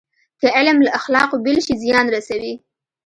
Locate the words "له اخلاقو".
0.85-1.35